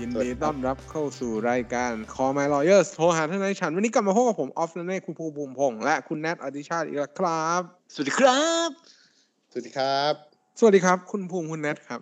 [0.00, 7.62] ยินดีต้อนรับเข้าสู่รายการ Call My Lawyers โทรหาทนายฉัน วันนี้กลับมาพบกับผม ออฟนันเน่คุณภูมิภูมิพงษ์และคุณแนทอดิชาติอีกแล้วครับ
[7.94, 8.68] สวัสดีครับ
[9.50, 10.12] สวัสดีครับ
[10.58, 12.00] สวัสดีครับ คุณภูมิคุณแนทครับ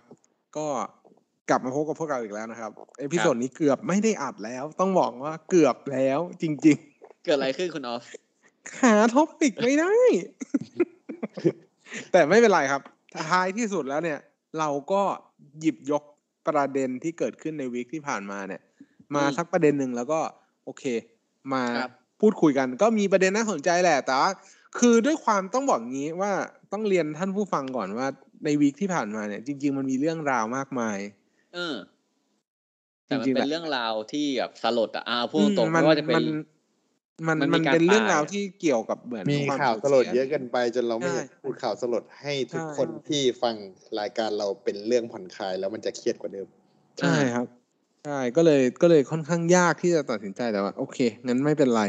[0.57, 0.67] ก็
[1.49, 6.53] กลับมาพบกับพวกเราอีกแล้วนะครับ episode นี้เกือบไม่ได้อัดแล้ว ต้องบอกว่าเกือบแล้วจริง
[7.25, 9.93] เกิดอะไรขึ้นคุณออฟๆหา topic ไม่ได้
[12.11, 12.81] แต่ไม่เป็นไรครับ
[13.29, 14.19] ท้ายที่สุดแล้วเนี่ย
[14.59, 15.01] เราก็
[15.61, 16.03] หยิบยก
[16.47, 18.61] ประเด็นที่เกิดขึ้นในวีคที่ผ่านมาเนี่ย
[19.15, 20.19] มาอืมสักประเด็นหนึ่งแล้วก็
[20.65, 20.83] โอเค
[21.53, 21.89] มาครับ
[22.21, 24.31] พูดคุยกัน ก็มีประเด็นน่าสนใจแหละ แต่ว่า
[24.79, 26.31] คือด้วยความต้องบอกงี้ว่า
[26.71, 28.07] ต้องเรียนท่านผู้ฟังก่อนว่า
[28.45, 30.97] ในวีคที่ผ่านมาเนี่ยจริง ๆ มันมีเรื่องราวมากมาย
[31.53, 31.75] เออ
[33.07, 36.21] แต่มันจริงๆเป็นแหละเรื่องราวที่แบบสลดอะอ่าพูดตรงๆมัไม่ว่าจะเป็น
[37.27, 43.55] มันมันมันมีมันการเป็นเรื่องตายราวอะที่เกี่ยวกับเหมือนมีควข่าวสูญสลดสีเยอะเกันไป จนเราไม่ใช่อยากพูดข่าวสลดให้ทุกใช่คนที่ฟัง
[43.99, 46.47] รายการเราเป็นเรื่องผ่อนคลายแล้วมันจะเครียดกว่าเดิม
[47.01, 47.47] ใช่ครับ
[48.05, 50.97] ใช่ก็เลยก็เลยค่อนข้างยากที่จะตัดสินใจแต่ว่า โอเค
[51.27, 51.83] งั้นไม่เป็นไร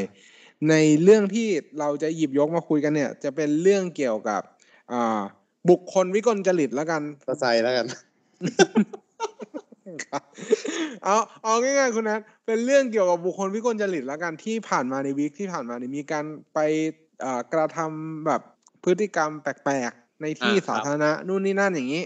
[0.70, 4.42] ในเรื่องที่เราจะหยิบยกมาคุยกันเนี่ย จะเป็นเรื่องเกี่ยวกับ
[4.92, 5.20] อ่า
[5.70, 8.99] บุคคลวิกลจริตแล้วกันก็ใจแล้วกันครับ
[11.04, 16.24] เอาเอาง่ายๆคุณนัทเป็นเรื่องเกี่ยวกับบุคคลวิกลจริตแล้วกันที่ผ่านมาในวีคที่ผ่านมาเนี่ยมีการ
[16.54, 16.58] ไป
[17.20, 18.42] เอ่อกระทำแบบ
[18.84, 22.04] พฤติกรรมแปลกๆ ในที่อ่าครับสาธารณะนู่นนี่นั่นอย่างนี้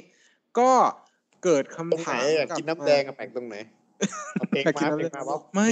[0.58, 0.70] ก็
[1.44, 3.56] เกิดตรงคำไหนถามอยากกินน้ำแดงกับแปลกตรงไหน
[4.34, 5.68] เอาเพลงอยากกินมาน้ำเพลแดงงมาบ๊อบไม่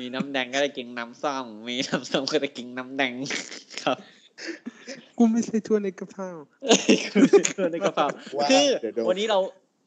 [0.00, 3.12] มีน้ำแดงก็ได้กินน้ำส้มมีน้ำส้มก็ได้กินน้ำแดง
[3.82, 3.96] ครับ
[5.18, 6.28] กูไม่ใช่ทั่วในกระเพรา
[7.56, 8.06] คือในกระเพรา
[8.38, 9.38] ว่าคือเดี๋ยวโดนวันนี้เรา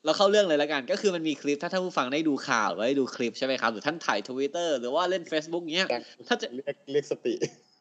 [0.06, 5.88] เราเข้าเรื่องเลยแล้วกันก็คือมันมีคลิปถ้าท่านผู้ฟังได้ดูข่าวหรือได้ดูคลิปใช่ไหมครับหรือท่านถ่ายทวิตเตอร์หรือว่าเล่น Facebook เนี้ย
[6.28, 7.34] ถ้าจะเรียกเรียกสติ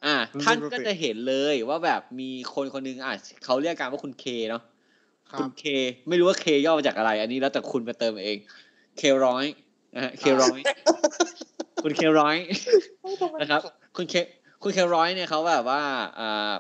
[0.04, 3.14] อ่า ท่านก็จะเห็นเลยว่าแบบมีคนคนหนึงอะ
[3.44, 4.62] เขาเรียกกันว่าคุณเคเนาะ
[5.32, 5.64] ครัคุบณเค
[6.08, 8.38] ไม่รู้ว่าเคย่อมาจากอะไร อันนี้แล้วแต่คุณไปเติมเอง
[8.98, 9.44] เคร้อย
[9.94, 10.58] นะฮะเคร้อย
[11.82, 12.36] คุณเคร้อย
[13.40, 13.60] นะครับ
[13.96, 14.14] คุณเค
[14.62, 15.80] คุณเคร้อยเนี่ยเขาแบบว่า
[16.20, 16.52] อ่า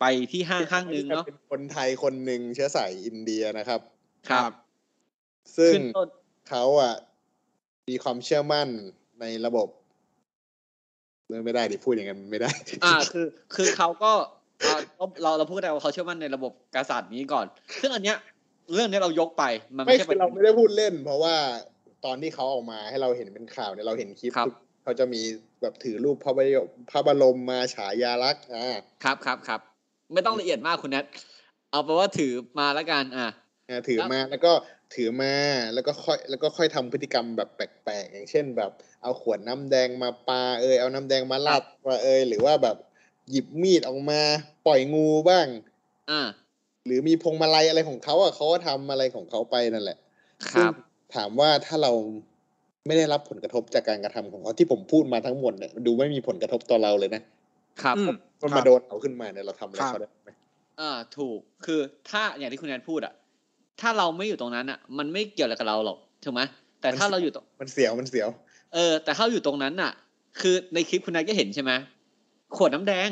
[0.00, 3.80] ไปที่ห้างห้างหนึ่งเนาะเป็นคนไทยคนหนึ่งเชื้อสายอินเดียนะครับ
[4.30, 4.52] ครับ
[5.56, 6.08] ซึ่งขึ้นต้น
[6.48, 6.94] เขาอะ
[7.88, 8.68] มีความเชื่อมั่น
[9.20, 9.68] ในระบบ
[11.28, 12.50] เรื่องไม่ได้ดิพูดอย่างนั้นไม่ได้
[12.84, 14.12] อ่า คือ คือเขาก็
[14.66, 14.78] อ่า
[15.22, 17.46] เราเราพูดได้ว่าเขาเชื่อมั่นในระบบกษัตริย์นี้ก่อน
[17.82, 18.16] ซึ่งอันเนี้ย
[18.74, 19.44] เรื่องเนี้ยเรายกไป
[19.76, 21.34] มันไม่ไม่ใช่คือประเราเด็นไม่ได้พูดเล่น เพราะว่า
[22.04, 25.22] ตอนที่เขาออกมาให้เราเห็นเป็นข่าวเนี่ยเราเห็นคลิปครับทุกเขาจะมี
[25.62, 28.68] แบบถือรูปพระบรมพระบรมมาฉายาลักษณ์อ่า
[29.04, 29.60] ครับครับครับ
[30.14, 31.04] ไม่ต้องละเอียดมากคุณแนท
[31.70, 33.28] เอาไปนว่าถือมาแล้วกันอะ
[33.68, 34.52] อ่าถือแล้วมาแล้วก็
[34.94, 35.34] ถือมา
[35.74, 38.70] แล้วก็ค่อยแล้วก็ค่อยทำพฤติกรรมแบบแปลกๆ อย่างเช่นแบบ
[39.02, 42.76] เอาขวดน้ำแดงมาปาเอยเอาน้ำแดงมาลาดมาเอยหรือว่าแบบ
[43.30, 44.20] หยิบมีดออกมา
[44.66, 45.46] ปล่อยงูบ้าง
[46.10, 46.22] อ่า
[46.86, 49.98] หรือมีพวงมาลัยอะไรของเขาอะเขาก็ทำอะไรของเขาไปนั่นแหละ
[50.46, 50.74] คซึ่งรับ
[51.14, 51.92] ถามว่าถ้าเรา
[52.86, 57.22] ไม่ได้รับผลกระทบจากการกระทำของเขาที่ผมพูดมาทั้งหมดเนี่ยดูไม่มีผลกระทบต่อเราเลยนะ
[57.82, 60.30] ครับอืมมันครัมาบโดนเอาขึ้นมาเนี่ยเราทำอะไรครับเขาได้ไหม
[60.80, 63.12] อ่า ถูกคือถ้าอย่างที่คุณแนนพูดอะ
[63.80, 66.42] ถ้าเราไม่อยู่ตรงนั้นอะ มันไม่เกี่ยวอะไรกับเราหรอกถูกไหม
[66.80, 68.28] แต่ถ้าเราอยู่ตรงมันเสียวมันเสียว
[68.74, 69.92] เออ แต่ถ้าเราอยู่ตรงนั้นอะ
[70.40, 71.72] คือในคลิปคุณแนนก็เห็นใช่ไหม
[72.56, 73.10] ขวดน้ำแดง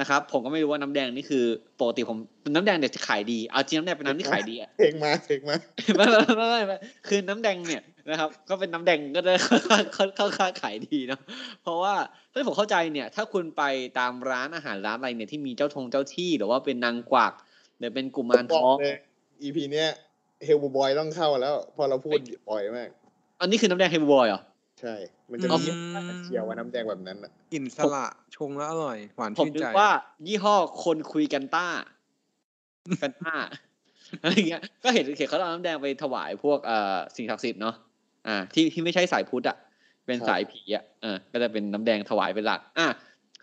[0.00, 1.44] นะครับผมก็ไม่รู้ว่าน้ำแดงนี่คือ
[1.80, 2.18] ปกติผม
[2.54, 5.56] น้ำแดงเนี่ยจะขายดีเอาจริงน้ำแดงเป็นน้ำที่ขายดีอะเพลงมาเพลงมา
[5.96, 6.76] ไม่ไม่ไม่ไม่ไม่
[7.08, 9.84] คือน้ำแดงเนี่ยนะครับ ก็เป็นน้ำแดงก็ได้ค่อนข้าง
[10.18, 11.20] ค่อนข้างขายดีเนาะ
[11.62, 11.94] เพราะว่า
[12.30, 13.62] ถ้าผมเข้าใจเนี่ย ถ้าคุณไป
[13.98, 17.32] ตามร้านอาหารร้านอะไรเนี่ยที่มีเจ้าทงเจ้าที่หรือว่าเป็นนางกวัก
[17.78, 18.76] หรือเป็นกุมารบทอก
[19.46, 19.88] องเลย EP เนี้ย
[20.44, 22.18] เฮลบอยต้องเข้าแล้ว พอเราพูด
[22.50, 22.88] บ่อยมาก
[23.40, 24.40] อันนี้คือน้ำแดงเฮมบอยเหรอ
[24.80, 24.94] ใช่
[25.30, 25.66] มันจะอืมี
[26.08, 28.06] มเชียวว่าน้ำแดงแบบนั้นอะกลิ่นสละ
[28.36, 29.90] ชงแล้วอร่อย หวานผมชื่นนึใจกว่า
[30.26, 31.68] ยี่ห้อคนคุยกันต้า
[33.02, 33.34] กันต้า
[34.22, 37.74] อะไรเงี้ย ก็เห็นเห็นเขาเอาน้ำแดงไปถวายพวกเอ่อสิ่งศักดิ์สิทธิ์เนาะ
[38.28, 39.56] อ่า ที่ที่ไม่ใช่สายพุทธอะ
[40.06, 42.88] เป็นสายผีอะ เออ ก็จะเป็นน้ำแดงถวายเป็นหลัก อะ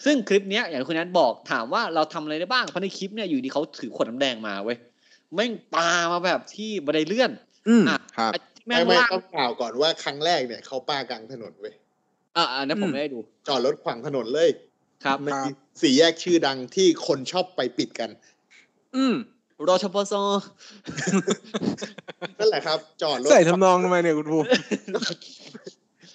[0.06, 4.77] ซึ่งคลิปเนี้ยอย่างที่คุณนัทบอกถามว่าเราทำอะไรได้บ้างเพราะในคลิปเนี่ยอยู่ดีเขาถือขวดน้ำแดงมาเว้ย
[5.36, 7.31] แม่งปามาแบบที่บันไดเลื่อน
[7.68, 8.31] อืมอะครับ
[8.68, 11.74] แม่ไม่งไม่ลากต้องกล่าวก่อนว่าครั้งแรกเนี่ยเขาป้ากลางถนนเว้ย
[12.38, 14.50] อ่าอันนั้นผมอืมไม่ได้ดู จอดรถขวางถนนเลย
[15.04, 15.30] ครับใน
[15.81, 18.10] สี่แยกชื่อดังที่คนชอบไปปิดกัน
[18.95, 19.16] อืม
[19.68, 20.13] รอชปซ
[22.39, 24.48] นั่นแหละครับ จอดรถใส่ทำนองทำไมเนี่ยคุณภูมิ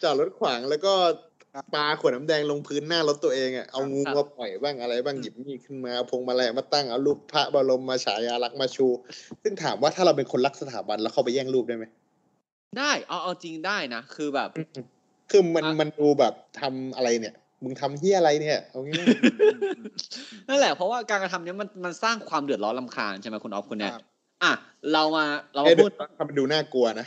[0.02, 0.94] จอดรถขวางแล้วก็
[1.74, 8.86] ปาขวดน้ำแดงลงพื้นหน้ารถตัวเองอะเอางูครับมาปล่อยบ้างอะไรบ้างหยิบมีดขึ้นมาเอาพวงมาลัยมาตั้งเอารูปพระบรมมาฉายาลักษณ์มาชู
[9.42, 11.84] ซึ่งถามว่าถ้าเราเป็นคนรักสถาบันแล้วเข้าไปแย่งรูปได้ไหม
[12.78, 14.50] ได้เอาเอาจริงได้นะคือแบบ
[15.30, 19.02] คือมันอะมันดูแบบทำอะไรเนี่ยมึงทำเฮียอะไรเนี่ยเอางี้
[20.48, 24.04] นั่นแหละเพราะว่าการกระทำเนี้ยมันมันสร้างความเดือดร้อนลำคาญใช่ไหมคุณออฟคุณแนทครับ
[24.42, 24.52] อะ
[24.92, 25.24] เรามา
[25.54, 27.06] เราไอ้มาเด็พูกดทำมันดูน่ากลัวนะ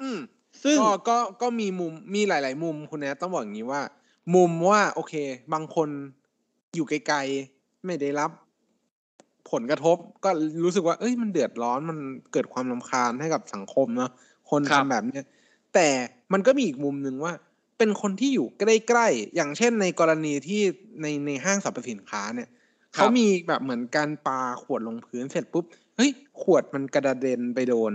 [0.00, 0.18] อืม
[0.64, 3.82] ซึ่งก็ก็ก็มีมุมมีหลาย ๆ มุมคุณแนทต้องบอกอย่างนี้ว่า
[4.34, 5.14] มุมว่าโอเค
[5.52, 5.88] บางคน
[6.74, 8.30] อยู่ไกลๆไม่ได้รับ
[9.50, 10.30] ผลกระทบก็
[10.64, 11.98] รู้สึกว่า เอ้ยมันเดือดร้อนมัน
[12.32, 14.10] เกิดความลำคาญให้กับสังคมเนาะ
[14.50, 15.24] คนครัทำบแบบเนี้ย
[15.74, 15.88] แต่
[16.32, 17.32] มันก็มีอีกมุมหนึ่งว่า
[17.78, 20.62] เป็นคนที่อยู่ใกล้ๆอย่างเช่นในกรณีที่
[21.02, 22.48] ในในห้างสรรพสินค้าเนี่ย
[22.94, 25.64] เขามีแบบเหมือนการปาขวดลงพื้นเสร็จปุ๊บ
[25.96, 26.10] เฮ้ย
[26.42, 27.92] ขวดมันกระเด็นไปโดน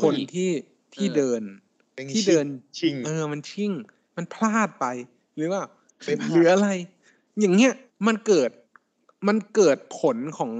[0.00, 0.50] คนที่
[0.94, 1.61] ที่เออเดินเป็น
[2.12, 2.46] ที่เดิน
[2.78, 3.72] ชิง เออมันชิ่ง
[4.16, 4.86] มันพลาดไป
[5.36, 5.62] หรือว่า
[6.06, 6.68] ไปพลาดหรืออะไร
[7.40, 7.72] อย่างเงี้ย
[8.06, 8.50] มันเกิด
[9.28, 10.50] มันเกิดผลของ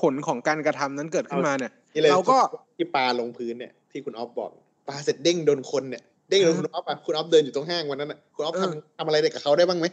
[0.00, 2.38] ผลของการกระทำนั้นเกิดขึ้นมาเนี่ยนี่เลยเราก็
[2.76, 4.50] ที่ปาลงพื้นเนี่ยที่คุณออฟบอก
[4.88, 9.86] ปาเสร็จเด้งโดนคนเนี่ยเด้งโดนคุณออฟอะคุณออฟเดินอยู่ตรงห้างวันนั้นอะคุณออฟเออทำทำอะไรเด็กกับเขาได้บ้างไหม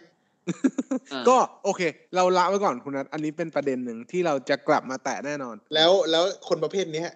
[1.14, 1.82] อะก็โอเค
[2.16, 7.10] เราละไว้ก่อนคุณนัทอันนี้เป็นประเด็นหนึ่งที่เราจะกลับมาแตะแน่นอน แล้วแล้วคนประเภทเนี้ย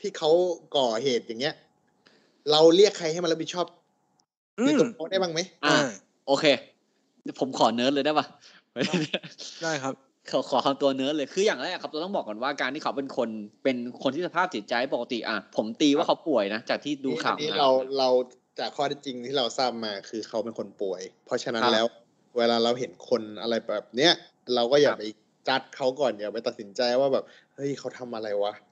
[0.00, 0.30] ที่เขา
[0.76, 1.54] ก่อเหตุอย่างเงี้ย
[2.52, 3.66] เราเรียกใครให้มารับผิดชอบ
[4.58, 5.78] อืในมตรงเขาได้บ้างไหมอะอ่า
[6.26, 6.44] โอเค
[7.40, 8.26] ผมขอเนิร์ดเลยได้ปะ
[9.62, 9.94] ได้ครับ
[10.30, 13.28] ขอขอคำตัวเนิร์ดเลยคืออย่างแรกครับเราต้องบอกก่อนว่าการที่เขาเป็นคน
[13.64, 18.08] เป็นคนที่สภาพจิตใจปกติอะผมตีว่าเขาป่วยนะจากที่ดูข่าวอันนี้มาเราเรา
[18.58, 21.86] จากข้อเท็จจริงที่เราทราบมาคือเขาเป็นคนป่วย เพราะฉะนั้นครับแล้ว
[22.38, 24.12] เวลาเราเห็นคนอะไรแบบเนี้ย
[24.54, 25.04] เราก็อย่าครับไป
[25.48, 28.66] จัดเขาก่อนอย่าไปตัดสินใจว่าแบบเฮ้ยเขาทำอะไรวะครับ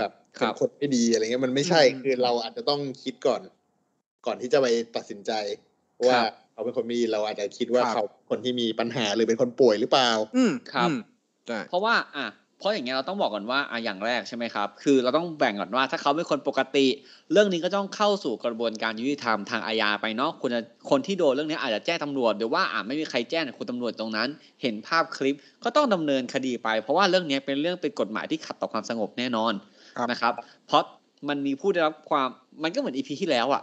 [0.00, 3.40] แบบครัเป็นบคนไม่ดีอะไรเงี้ยมันไม่ใช่อืมคือเราอาจจะต้องคิดก่อน
[4.26, 4.66] ก่อนที่จะไป
[4.96, 5.32] ตัดสินใจ
[6.08, 6.18] ว่า
[6.52, 10.98] เขาเป็นคนไม่ดีเราอาจจะคิดว่าเขาเป็นคนที่มีปัญหาหรือเป็นคนป่วยหรือเปล่า อืมครับอืม
[11.46, 12.26] ใช่เพราะว่า อะ
[12.60, 16.86] เพราะอย่างเงี้ยเราต้องบอกก่อนว่าอะอย่างแรกใช่ไหมครับ คือเราต้องแบ่งก่อนว่าถ้าเขาเป็นคนปกติ
[17.32, 20.60] เรื่องนี้ก็ต้องเข้าสู่กระบวนการยุติธรรมทางอาญาไปเนาะคุณจะ
[20.90, 24.28] คนที่โดนเรื่องนี้อาจจะแจ้งตำรวจหรือว่าอะไม่มีใครแจ้งแต่คุณตำรวจตรงนั้น
[24.62, 29.52] เห็นภาพคลิปก็ต้องดำเนินคดีไป เพราะว่าเรื่องนี้เป็นเรื่องเป็นกฎหมายที่ขัดต่อความสงบแน่นอน
[29.96, 30.32] ครับนะครับ
[30.66, 30.82] เพราะ
[31.28, 32.28] มันมีผู้ได้รับความ
[32.62, 33.62] มันก็เหมือนอีพีที่แล้วอะ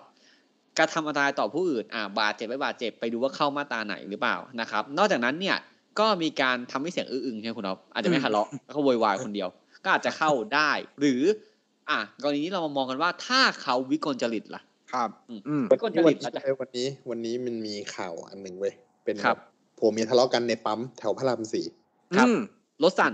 [0.78, 5.58] การทำอันตรายต่อผู้อื่นอ่าบาดเจ็บไม่บาดเจ็บไปดูว่าเข้ามาตราไหนหรือเปล่านะครับ นอกจากนั้นเนี่ย
[6.00, 9.50] ก็มีการทำให้เสียงอื้ออึงใช่ไหมคุณอ๊อฟอาจจะไม่อืมทะเลาะแล้วก็โวยวายคนเดียว
[9.84, 11.22] ก็อาจจะเข้าได้ หรือ
[11.90, 14.62] อะกรณีนี้เรามามองกันว่าถ้าเขาวิกลจริตล่ะ
[14.94, 18.74] ครับอืมอืมวิกลจวัรินตอาจจะนี้วันนี้ วันนี้มันมีข่าวอันหนึ่งเว้ย
[19.06, 19.38] เป็นครับ
[19.78, 21.66] ผัวเมียทะเลาะกันในปั๊มแถวพระรามสี่
[22.18, 22.38] ครับอืม
[22.84, 23.14] รถสั่น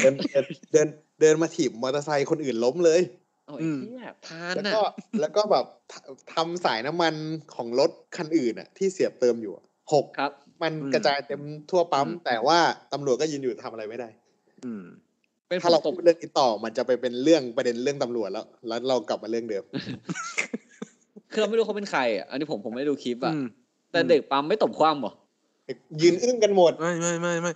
[0.00, 0.88] เดินเดินเดิน
[1.20, 3.00] เดินมาถีบมอเตอร์ไซค์คนอื่นล้มเลย
[3.46, 4.82] โอ้ยอืมเหี้ยทานแล้วน่ะก็
[5.20, 5.94] แล้วก็แบบท
[6.34, 7.14] ทำสายน้ำมัน
[7.54, 10.32] ของรถคันอื่นอะ ที่เสียบเติมอยู่อะหกครับ
[10.62, 11.40] มันอืมกระจายเต็ม
[11.70, 12.58] ทั่วปั๊มอืมแต่ว่า
[12.92, 14.08] ตำรวจก็ยืนอยู่ทำอะไรไม่ได้
[14.64, 14.84] อืม
[15.48, 19.64] เป็นผถ้ามเราตกพูดเรื่องนี้ต่อมันจะไปเป็นเรื่องประเด็นเรื่องตำรวจแล้ว แล้วเรากลับมาเรื่องเดิม
[21.32, 23.44] คือเราไม่รู้เขาเป็นใครอะอันนี้ผมผมไม่ได้ดูคลิปอะอืม
[23.92, 25.12] แต่เด็กปั๊มไม่ตบคว่ำหรอ
[26.02, 27.52] ยืนอึ้งกันหมดไม่ไม่ไม่ไม่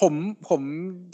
[0.00, 0.12] ผม
[0.48, 0.60] ผม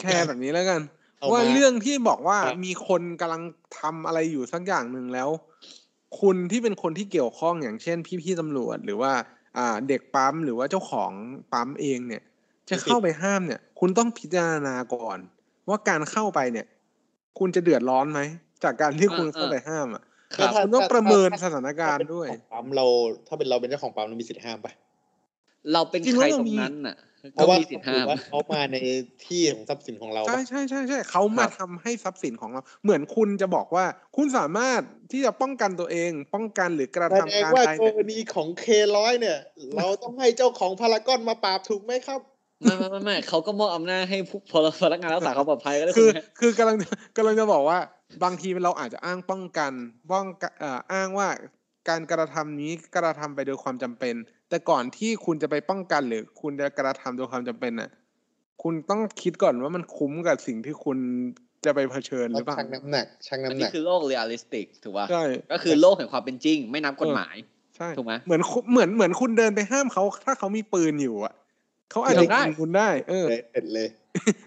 [0.01, 0.81] แชร์แบบนี้แล้วกัน
[1.17, 3.41] เอาว่ามาเรื่องที่บอกว่าครับมีคนกำลัง
[3.79, 5.29] ทำอะไรอยู่สักอย่างหนึ่งแล้ว
[6.21, 9.38] คุณที่เป็นคนที่เกี่ยวข้องอย่างเช่น พี่ๆตำรวจหรือว่าอ่า
[9.87, 11.11] เด็กปั๊มหรือว่าเจ้าของ
[11.53, 12.23] ปั๊มเองเนี่ย
[12.69, 15.17] จะเข้าไปห้ามเนี่ย คุณต้องพิจารณาก่อน
[15.69, 16.65] ว่าการเข้าไปเนี่ย
[17.39, 18.19] คุณจะเดือดร้อนไหม
[18.63, 20.03] จากการที่คุณอ่าเข้าไปห้ามอะ
[20.35, 22.85] ครับถ้าคุณต้องประเมินสถานการณ์ด้วยถ้าเป็นเจ้าของปั๊มเรา
[23.27, 24.73] ถ้าเป็นเราเป็นเจ้าของปั๊มเรามีสิทธิ์ห้ามปะ
[25.73, 26.95] เราเป็นจริงใครแล้วเราตรงมีนั้นน่ะ
[27.33, 28.77] เพราะว่าก็มีสิทธิ์ห้ามถือว่าเขามาใน
[29.25, 33.85] ที่ของทรัพย์สินของเราใช่ปะใช่ใช่ใช่เขามาครับทำให้ทรัพย์สินของเรา เหมือนคุณจะบอกว่า
[34.17, 39.37] คุณสามารถที่จะป้องกันตัวเอง ป้องกันหรือกระแสดทำงการว่าใดกรณีของเคร้อยเนี่ย
[39.77, 42.21] เราต้องให้เจ้าของพารากอนมาปราบถูกไหมครับ
[42.61, 46.77] ไม่ไม่ไม่ไม่เขาก็มอบอำนาจให้ผู้พลพนักงานรักษาความปลอดภัยก็ได้คือณแม่คือกำลัง
[47.17, 47.79] กำลังจะบอกว่า
[48.23, 49.71] บางทีเราอาจจะอ้างป้องกัน
[50.13, 51.27] ป้องกันเอ่ออ้างว่า
[51.89, 54.15] การกระทำนี้กระทำไปโดยความจำเป็น
[54.49, 57.89] แต่ก่อนที่คุณจะไปป้องกันหรือคุณจะกระทำโดยความจำเป็นน่ะ
[58.63, 60.97] คุณต้องคิดก่อนว่ามันคุ้มกับสิ่งที่คุณ
[61.65, 67.35] จะไปเผชิญหรือเปล่าชั่งน้ำหนักชั่งอันน้ำหนักคือโลก realistic ถูกป่ะใช่ก็คือโลกแห่งความเป็นจริง ไม่นับกฎหมาย
[67.77, 71.33] ใช่ถูกไหมเหมือนคุณเหมือนเหมือนคุณเดินไปห้ามเขาถ้าเขามีปืนอยู่อะ
[71.91, 73.87] เขาอาจจะได้ยิงคุณได้ เออเลยเสร็จเลย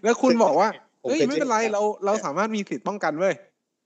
[0.05, 0.69] แล้วคุณบอกว่า
[1.03, 3.35] ผมเฮ้ยเคยไม่เป็นไรเจอเราเราสามารถมีสิทธิ์ป้องกันเว้ย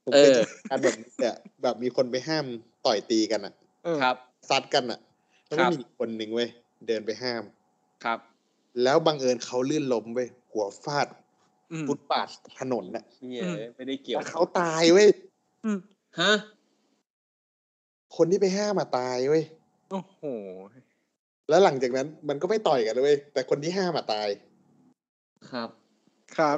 [0.05, 2.45] ผมเคยเจอการแบบนี้เนี่ยแบบมีคนไปห้าม
[2.85, 3.53] ต่อยตีกันอะ
[3.85, 4.15] เออครับ
[4.49, 4.99] ซัดกันอะ
[5.47, 6.49] แล้วครัไม่บมีอีกคนหนึ่งเว้ย
[6.87, 7.43] เดินไปห้าม
[8.03, 8.19] ครับ
[8.83, 11.07] แล้วบังเอิญเขาลื่นล้มเว้ยหัวฟาด
[11.71, 12.27] อืมฟุตบาท
[12.59, 15.09] ถนนน่ะเหี้ยอืมไม่ได้เกี่ยวแล้วเขาตายเว้ย
[15.65, 15.79] อืม
[16.19, 16.31] ฮะ
[18.17, 19.43] คนที่ไปห้ามมาตายเว้ย
[19.91, 20.21] โอ้โห
[21.49, 24.27] แล้วหลังจากนั้นมันก็ไม่ต่อยกันเลยเว้ยแต่คนที่ห้ามาตาย
[25.51, 25.69] ครับ
[26.37, 26.57] ครับ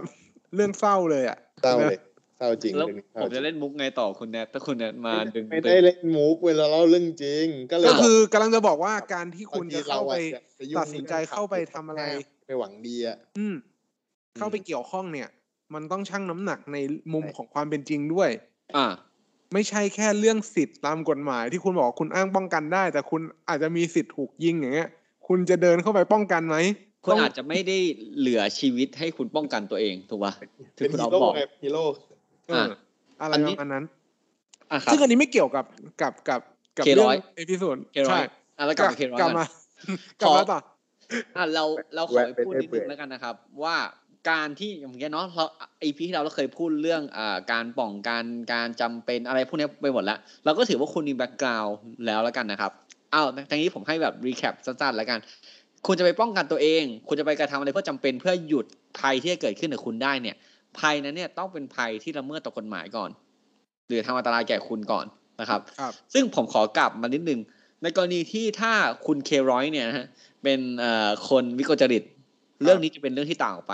[0.55, 1.99] เรื่องเศร้าเลยอะเศร้าเลย
[2.39, 12.01] เศร้าจริงแล้วเรื่องนี้เศผร้ามจริจะงเล่นมุกไงต่อคุณแนทถ้าคุณแนทมาดึงไม่ได้เล่นมุกเวลาเล่าเรื่องจริง ก็เลยก็บอกคือกำลังจะบอกว่าการที่คุณบางจะทีเข้าไปอะจะยุ่งตัดสินใจเข้าไปทำอะไร
[12.45, 13.55] ไปหวังดีอะอืม
[14.37, 15.29] เข้าไปเกี่ยวข้องเนี่ย
[15.73, 16.77] มันต้องชั่งน้ำหนักใน
[17.13, 18.29] มุมของความเป็นจริงด้วย
[18.77, 18.87] อ่า
[19.53, 24.89] ไม่ใช่แค่เรื่องสิทธิ์ตามกฎหมายที่คุณบอกว่าคุณอ้างป้องกันได้ แต่คุณอาจจะมีสิทธิ์ถูกยิงอย่างเงี้ย
[25.27, 26.57] คุณจะเดินเข้าไปป้องกันไหม
[27.03, 27.77] คุณต้องอาจจะไม่ได้
[28.19, 30.33] เหลือชีวิตให้คุณป้องกันตัวเองถูกป่ะ
[30.75, 32.69] ที่เป็นคุณฮีเอาโร่บอกไงฮีโร่เออ
[33.21, 33.83] อะไรอันนี้ประมาณนั้น
[34.71, 35.65] อะครับซึ่งอันนี้ไม่เกี่ยวกับ
[36.01, 36.41] กับกับ
[36.77, 38.25] กับ K100 เรื่องเอพิโซดเคร้อใช่ย
[38.57, 39.45] อะแล้วกลับมาเคร้อยกลับก่อนมา
[40.21, 40.59] กลับมาต่อ
[41.37, 41.63] อะเรา
[41.95, 43.75] เราขอไปพูดนิดนึงแล้วกันนะครับ ว่า
[44.31, 45.45] การที่อย่างเงี้ยเนาะเรา
[45.79, 51.75] ไอพีที่เราเราเคยพูดเรื่องอ่าการป้องกันการจำเป็นอะไรพวกเนี้ยไปหมดแล้วเราก็ถือว่าคุณมีแบ็กกราวด์
[52.05, 52.71] แล้วแล้วกันนะครับ
[53.13, 55.19] อ้าวทีนี้ผมให้แบบรีแคปสั้นๆแล้วกัน
[55.87, 58.65] คุณจะไปป้องกันตัวเอง คุณจะไปกระทำอะไรเพื่อจำเป็นเพื่อหยุด
[58.99, 60.35] ภัยที่จะเกิดขึ้นกับคุณได้เนี่ย
[60.79, 63.09] ภัยนั้นเนี่ยต้องเป็นภัยที่ละเมิดต่อกฎหมายก่อน
[63.87, 65.05] หรือทำอันตรายแก่คุณก่อน
[65.41, 67.39] นะครับครับซึ่งผมขอกลับมานิดนึง
[67.83, 68.71] ในกรณีที่ถ้า
[69.05, 70.07] คุณเคร้อยเนี่ยนะฮะ
[70.43, 72.03] เป็นเอ่อคนวิกลจริต
[72.63, 73.73] เรื่องนี้จะเป็นเรื่องที่ต่างออกไป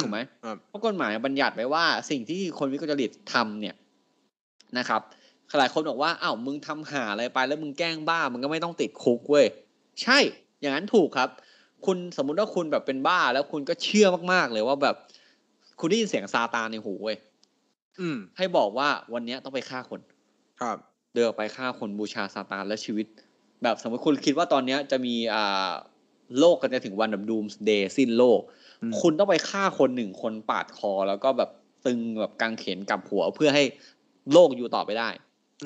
[0.00, 3.74] ถูกไหมครับเพราะกฎหมายบัญญัติไว้ว่าสิ่งที่คนวิกลจริตทำเนี่ย
[4.78, 5.00] นะครับ
[5.58, 9.46] หลายคนบอกว่าอ้าวมึงทำหาอะไรไปแล้วมึงแกล้งบ้ามึงก็ไม่ต้องติดคุกเว้ย
[10.02, 10.18] ใช่
[10.60, 11.28] อย่างนั้นถูกครับ
[11.86, 14.96] คุณสมมุติว่าคุณแบบเป็นบ้าแล้วคุณก็เชื่อมากๆเลยว่าแบบ
[15.80, 17.16] คุณได้ยินเสียงซาตานในหูเว้ย
[18.00, 20.00] อืม ให้บอกว่าวันเนี้ยต้องไปฆ่าคน
[20.60, 20.78] ครับ
[21.14, 23.06] เดินออกไปฆ่าคนบูชาซาตานและชีวิต
[23.62, 25.70] แบบสมมติคุณคิดว่าตอนเนี้ยจะมีอ่า
[26.38, 28.40] โลกกันจะถึงวันแบบดูมส์เดย์สิ้นโลก
[28.82, 31.50] อืม คุณต้องไปฆ่าคนหนึ่งคนปาดคอ แล้วก็แบบ
[31.86, 33.64] ตึงแบบกางเขนกลับหัวเพื่อให้
[34.32, 35.08] โลกอยู่ต่อไปได้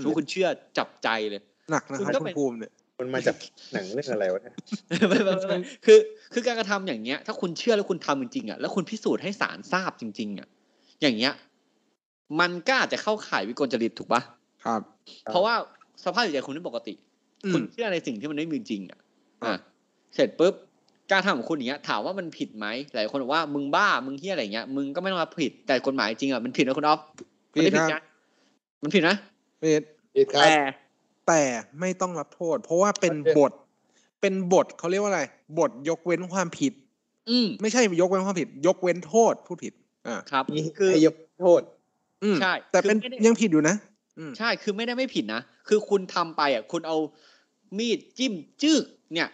[0.04, 3.36] รู้คุณเชื่อจับใจเลย หนักนะคุณครับก็คุเป็ณน ภูมิเนี่ย มันมาจาก
[3.72, 4.54] หนังเรื่องอะไรวะเนี่ย
[5.08, 5.98] ไม่ไม่ไม่ไม่คือ
[6.32, 10.48] คือการกระทำอย่างเงี้ย ถ้าคุณเชื่อแล้วคุณทำจริงๆอะ แล้วคุณพิสูจน์ให้ศาลทราบจริง ๆอะ
[11.02, 11.32] อย่างเงี้ย
[12.40, 14.22] มันก็อาจจะเข้าข่ายวิกลจริตถูกปะ
[14.64, 14.80] ครับ
[15.24, 15.54] เพราะว่า
[16.04, 16.94] สภาพจิตใจคุณไม่ปกติ
[17.44, 18.98] อืมคุณเชื่อในสิ่งที่มันไม่มีจริงอะ
[19.42, 19.56] อะ อะ
[20.14, 20.54] เสร็จปุ๊บ
[21.12, 27.00] การทำของคุณอย่างเงี้ย ถามว่ามันผิดไหมหลายคนบอกว่ามึงบ้า มึงเฮี้ยอะไรเงี้ย มึงก็ไม่ต้องรับผิด แต่กฎหมายจริงอะ มันผิดนะคุณออฟ
[27.52, 28.00] มันไม่ผิดนะ
[28.82, 29.16] มันผิดนะ
[29.60, 29.82] เอ็ด
[30.14, 30.54] ผิดครับแต่
[31.26, 31.42] แต่
[31.80, 33.52] ไม่ต้องรับโทษ เพราะว่าเป็นโอเคบท
[34.20, 35.22] เป็นบทเขาเรียกว่าอะไร
[35.58, 36.72] บทยกเว้นความผิด
[37.30, 39.72] อืมไม่ใช่ยกเว้นความผิด ยกเว้นโทษผู้ผิด
[40.06, 41.60] อ่าครับนี่คือให้ยกโทษ
[42.22, 43.76] อืมใช่ แต่เป็นคือไม่ได้ยังผิดอยู่นะ
[44.18, 46.98] อืมใช่คือไม่ได้ไม่ผิดนะ คือคุณทำไปอะ คุณเอา
[47.78, 48.82] มีดจิ้มจึก
[49.14, 49.28] เนี่ย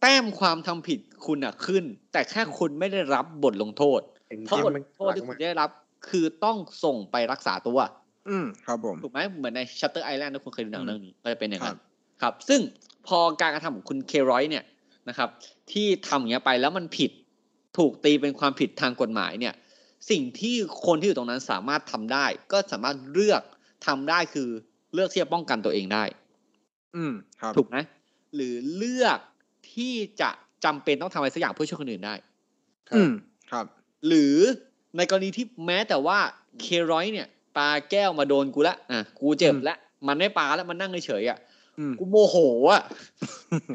[0.00, 4.00] แต้มความทำผิดคุณอะขึ้น แต่แค่คุณไม่ได้รับบทลงโทษ
[4.46, 5.70] เพราะบทลงโทษที่คุณได้รับ
[6.08, 7.78] คือต้องส่งไปรักษาตัว
[8.28, 11.76] อืมครับผมถูกไหมเหมือนใน Shutter Island ถ้าคุณเคยดูหนังอืมเรื่องนี้ก็จะเป็นอย่างนั้นครับ
[12.22, 12.60] ครับ ซึ่ง
[13.06, 14.64] พอการกระทำของคุณเคร้อยเนี่ย
[15.08, 15.28] นะครับ
[15.72, 17.10] ที่ทำอย่างเงี้ยไปแล้วมันผิด
[17.78, 19.54] ถูกตีเป็นความผิดทางกฎหมายเนี่ย
[20.10, 20.54] สิ่งที่
[20.86, 23.42] คนที่อยู่ตรงนั้นสามารถทำได้ ก็สามารถเลือก
[23.86, 24.48] ทำได้คือ
[24.94, 26.04] เลือกที่จะป้องกันตัวเองได้
[26.96, 27.76] อืมครับถูกไหม
[28.34, 29.18] หรือเลือก
[29.72, 30.30] ที่จะ
[30.64, 32.14] จำเป็นต้องทำอะไรสักอย่างเพื่อช่วยคนอื่นได้
[32.94, 33.12] อืม
[33.50, 33.66] ครับ
[34.06, 34.36] หรือ
[34.96, 36.18] ในกรณีที่แม้แต่ว่า
[36.60, 39.76] เคร้อยเนี่ย ปาแก้วมาโดนกูละอะกูเจ็บอืมละ
[40.06, 41.38] มันไม่ปาแล้วมันนั่งเฉยๆอะ
[41.78, 42.36] อืมกูโมโห
[42.70, 42.82] อะ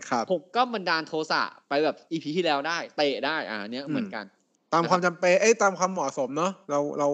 [0.10, 4.26] ครับผมก็บันดาลโทสะไปแบบอีพีที่แล้วได้ เตะได้อ่าเนี้ยอืมเหมือนกัน
[4.74, 7.08] ตามความจำเป็นเอ้ยตามความเหมาะสมเนาะเราเรา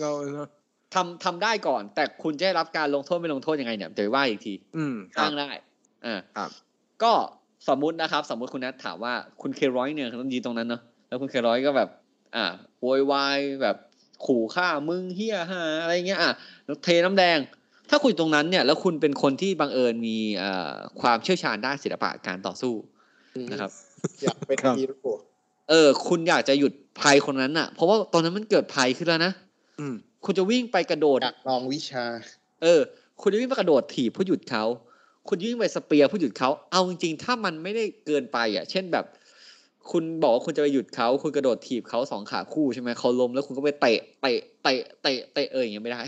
[0.00, 0.48] เราเนอะ
[0.94, 5.50] ทำทำได้ก่อน แต่คุณจะได้รับการลงโทษไม่ลงโทษยังไงเนี่ยเดี๋ยวว่าอีกที อืมครัอ้าบงได้
[6.06, 6.50] อ่าครับ
[7.02, 7.12] ก็
[7.68, 11.88] สมมุตินะครับ สมมุติคุณนัทถามว่าคุณเคร้อยเนี่ยต้องยืนตรงนั้นเนาะแล้วคุณเคร้อยก็แบบ
[12.36, 12.44] อ่า
[12.80, 13.76] โวยวายแบบ
[14.26, 16.32] ขู่ฆ่ามึงเฮียฮาอะไรเงี้ยอะ
[16.66, 17.38] แล้วเทน้ำแดง
[17.90, 22.74] ถ้าคุณอยู่ตรงนั้นเนี่ย แล้วคุณเป็นคนที่บังเอิญมีเอ่อความเชี่ยวชาญด้านศิลปะการต่อสู้
[23.52, 23.70] นะครับ
[24.22, 25.12] อยากเป็นครับฮีโร่
[25.70, 29.32] เออ คุณอยากจะหยุดภัยคนนั้นอะ เพราะว่าตอนนั้นมันเกิดภัยขึ้นแล้วนะ
[29.80, 32.04] อืมคุณจะวิ่งไปกระโดดอยากลองวิชา
[32.62, 32.80] เออ
[33.20, 34.64] คุณจะวิ่งไปกระโดดถีบเพื่อหยุดเขา
[35.28, 39.04] คุณวิ่งไปสเปียร์เพื่อหยุดเขาเอาจริงๆถ้ามันไม่ได้เกินไปอะ เช่นแบบ
[39.90, 46.02] คุณบอกว่าคุณจะไปหยุดเขาคุณกระโดดถีบเขาสองขาคู่ใช่ไหมเขาล้มแล้วคุณก็ไปเตะเตะเตะเตะเตะเอออย่างเงี้ยไม่ได้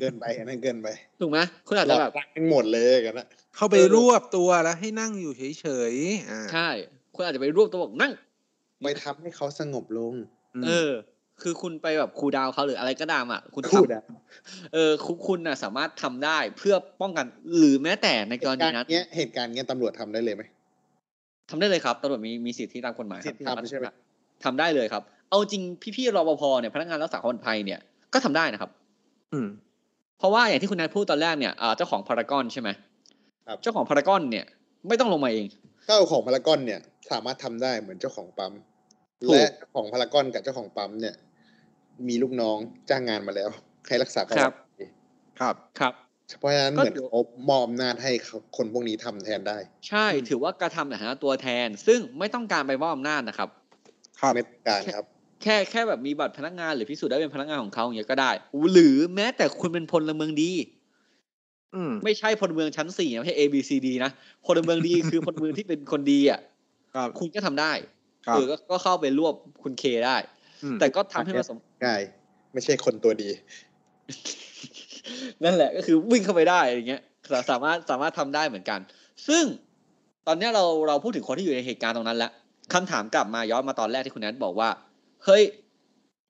[0.00, 0.88] เกินไปอันนั้นเกินไป
[1.20, 6.68] ถูกไหมคุณอาจหลจะอกแบบรักทั้งหมดเลยกันนะเข้าไปเออรวบตัวแล้วให้นั่งอยู่เฉยๆอ่าใช่
[7.14, 8.12] คุณอาจจะไปรวบตัวบอกนั่ง
[8.82, 10.14] ไปทำให้เขาสงบลง
[10.60, 10.92] มเออ
[11.42, 14.02] คือคุณไปแบบคูลดาวน์เขาหรืออะไรก็ตามอะ คุณทำพูดอะ
[14.74, 17.26] เออคุณคุณน่ะสามารถทำได้เพื่อป้องกัน
[17.58, 20.42] หรือแม้แต่ในเหกรตุณีการณ์นั้นเนี้ยเหตุการณ์เนี้ยตำรวจทำได้เลยไหม
[21.50, 23.86] ทำได้เลยครับตำรวจมีมีสิทธิตามกฎหมายครับสิทธิทำใช่ไหม
[24.44, 25.62] ทำได้เลยครับ เอาจริง
[25.96, 27.80] พี่ๆรปภเนี่ยพนักงานรักษาความปลอดภัยเนี่ย
[28.12, 28.70] ก็ทำได้นะครับ
[29.32, 29.48] อืม
[30.18, 32.68] เพราะว่าอย่างที่คุณนายพูดตอนแรกเนี่ยอ่าเจ้าของพารากอนใช่ไหม
[33.46, 34.44] ครับเจ้าของพารากอนเนี่ย
[34.88, 35.46] ไม่ต้องลงมาเอง
[35.86, 36.80] เจ้าของพารากอนเนี่ย
[37.10, 38.52] สามารถทำได้เหมือนเจ้าของปั๊ม
[39.22, 41.14] ถูกและเจ้าของพารากอนกับเจ้าของปั๊มเนี่ย
[42.08, 42.58] มีลูกน้อง
[42.90, 43.50] จ้างงานมาแล้ว
[43.88, 44.56] ให้รักษาประวัติ
[45.40, 45.94] ครับครับ
[46.38, 49.58] เพราะฉะนั้นก็เหมือนเขามอบอำนาจให้เขาคนพวกนี้ทำแทนได้
[49.88, 53.48] ใช่ถือว่ากระทำในฐานะตัวแทน ซึ่งไม่ต้องการไปมอบอำนาจนะครับ
[54.20, 55.04] ครับไม่ต้องการครับ
[55.42, 58.30] แค่แค่แบบมีบัตรพนักงานหรือพิสูจน์ได้เป็นพนักงานของเขาอย่างเงี้ยก็ได้
[58.72, 60.52] หรือแม้แต่คุณเป็นพลเมืองดี
[61.74, 64.10] อืมไม่ใช่พลเมืองชั้นสี่นะไม่ใช่ A B C D นะ
[64.46, 66.40] พลเมืองดีคือพลเมืองที่เป็นคนดีอะ
[66.94, 67.72] ครับคุณก็ทำได้
[68.26, 70.16] ครับเออก็ก็เข้าไปรวบคุณเคได้
[70.62, 72.02] อืมแต่ก็ทำให้มันสมง่าย
[72.52, 73.30] ไม่ใช่คนตัวดี
[75.44, 78.80] นั่นแหละก็คือวิ่งเข้าไปได้อย่างเงี้ยสาสามารถสามารถทำได้เหมือนกัน
[79.28, 79.44] ซึ่ง
[80.26, 82.32] ตอนเนี้ยเราเราพูดถึงคนที่อยู่ในเหตุการณ์ตรงนั้นแล้ว
[82.74, 84.68] คำถามกลับมาย้อนมาตอนแรกที่คุณแนทบอกว่า
[85.24, 85.42] เฮ้ย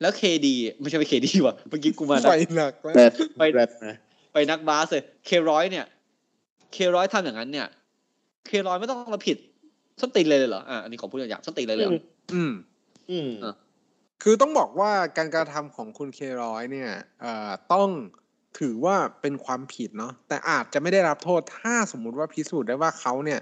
[0.00, 3.96] แล้วเคดีไม่ใช่ไปเคดีว่ะเมื่อกี้กูมาไฟนะหนักแล้วแรดไปแรดนะ
[4.32, 5.86] ไปนักบาสเลยเคร้อยเนี่ย
[6.72, 7.66] เคร้อยทำอย่างนั้นเนี่ย
[8.46, 9.36] เคร้อยไม่ต้องมาผิด
[10.00, 12.00] ส้นตีนเลยเลยเหรออะอันนี้ขอพูดอย่างๆส้นตีนเลยเลยเหรอ
[12.34, 12.52] อืม
[13.10, 13.54] อืมอะ
[14.22, 17.88] คือต้องบอกว่าการกระทำของคุณเคร้อยเนี่ยเอ่อต้อง
[18.58, 23.40] ถือว่าเป็นความผิดเนาะแต่อาจจะไม่ได้รับโทษถ้าสมมุติว่าพิสูจน์ได้ว่าเขาเนี่ย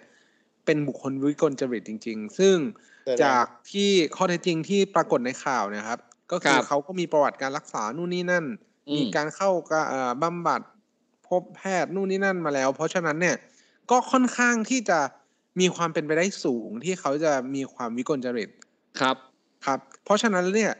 [0.64, 2.56] เป็นบุคคลวิกลจริตจริง ๆ ซึ่ง
[3.04, 5.98] แต่จากที่ข้อเท็จจริงที่ปรากฏในข่าวเนะครับ
[6.32, 8.44] ก็คืคอรับเขาก็มีประวัติการรักษานู่นนี่นั่น
[8.88, 10.60] อืมมีการเข้ากะเอ่อบำบัด
[11.28, 13.36] พบแพทย์นู่นนี่นั่นมาแล้ว เพราะฉะนั้นเนี่ย
[13.90, 14.98] ก็ค่อนข้างที่จะ
[15.60, 18.50] มีความเป็นไปได้สูงที่เขาจะมีความวิกลจริต
[19.00, 19.16] ครับ
[19.66, 20.72] ครับ เพราะฉะนั้นเนี่ย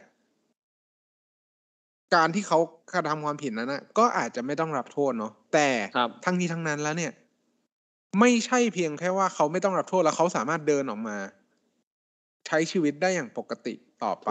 [2.15, 2.59] การที่เขา
[2.93, 7.11] กระทำความผิดนั้นนะก็อาจจะไม่ต้องรับโทษเนาะแต่ครับทั้งนี้ทั้งนั้นแล้วเนี่ย
[8.19, 11.17] ไม่ใช่เพียงแค่ว่าเขาไม่ต้องรับโทษแล้วเขาสามารถเดินออกมา
[12.47, 13.73] ใช้ชีวิตได้อย่างปกติ
[14.03, 14.29] ต่อไป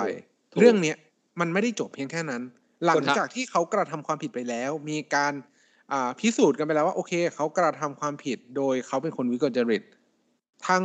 [0.52, 0.97] ถูกเรื่องเนี้ย
[1.40, 2.42] มันไม่ได้จบเพียงแค่นั้น
[2.85, 5.32] หลังครับจากที่เขากระทำความผิดไปแล้ว มีการ
[5.92, 9.82] อ่าพิสูจน์กันไปแล้วว่า โอเค เขากระทำความผิดโดยเขาเป็นคนวิกลจริต
[10.66, 10.82] ทาง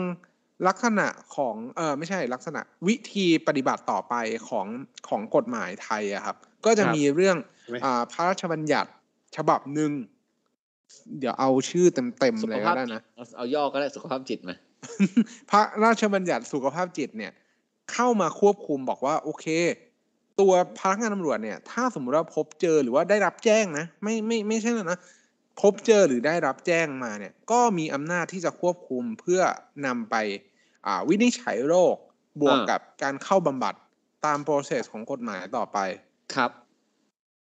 [0.68, 4.16] ลักษณะของเออไม่ใช่ลักษณะวิธีปฏิบัติต่อไป
[4.50, 4.68] ของ
[5.10, 8.90] ของกฎหมายไทยอะครับ ก็จะครับมีเรื่องใช่ไหมอ่าพระราชบัญญัติ
[9.38, 9.92] ฉบับหนึ่ง
[11.20, 11.86] เดี๋ยวเอาชื่อ
[12.20, 14.56] เต็มสุๆขเลยภาก็พได้จิตนะเอาเอาย่อก็ได้สุขภาพจิตมา
[15.52, 17.32] พระราชบัญญัติสุขภาพจิตเนี่ย
[17.92, 19.46] เข้ามาควบคุมบอกว่า โอเค
[20.40, 25.00] ตัวพนักงานตำรวจเนี่ย ถ้าสมมติว่าพบเจอหรือว่าได้รับแจ้งนะ ไม่ไม่ไม่ใช่นะ
[25.62, 29.42] พบเจอหรือได้รับแจ้งมาเนี่ย ก็มีอำนาจที่จะควบคุมเพื่อ
[29.86, 30.53] นำไปอ่า
[31.10, 31.96] วินิจฉัยโรค
[32.42, 33.76] บวกอ่ากักับการเข้าบำบัด
[34.26, 35.78] ตามโปรเซสของกฎหมายต่อไป
[36.36, 36.52] ครับ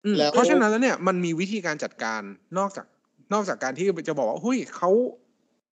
[0.05, 2.21] อืมแล้วเพราะฉะนั้นแล้วเนี่ยมันมีวิธีการจัดการ
[2.59, 2.87] นอกจาก
[3.33, 4.91] นอกจากการที่จะบอกว่าหุ้ยเขา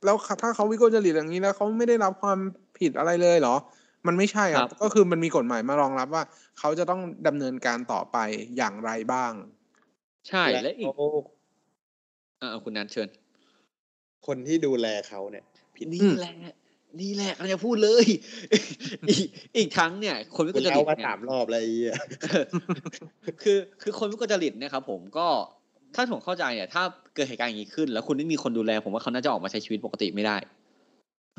[0.05, 2.38] แล้วถ้าเขาวิกลจริตอย่างนี้แล้วเขาไม่ได้รับความ
[2.79, 3.57] ผิดอะไรเลยเหรอ
[4.07, 6.23] มันไม่ใช่คครัรับบก็คือมันมีกฎหมายมารองรับว่า
[6.59, 8.16] เขาจะต้องดำเนินการต่อไป
[8.57, 9.33] อย่างไรบ้าง
[10.29, 11.01] ใช่และอีกว
[12.40, 13.09] อ่าคุณนันเชิญ
[14.27, 15.44] คนที่ดูแลเขาเนี่ย
[15.77, 16.33] ผิดนี่อืมแหละ
[17.00, 18.05] นี่แหละกำลังจะพูดเลย
[19.09, 19.26] อีก
[19.57, 21.94] อีกทั้งเนี่ย คนวิกลจเล่าริตมาเนี่ยสามรอบแล้วไอ้เหี้ย
[23.42, 25.26] คือ คือคนวิกลจริตเนี่ยครับผมก็
[25.94, 26.83] ถ้าผมเข้าใจเนี่ย ถ้า
[27.14, 30.37] เกิดเหตุการณ์อย่างนี้ขึ้น แล้วคุณไม่มีคนดูแล ผมว่าเขาน่าจะออกมาใช้ชีวิตปกติไม่ได้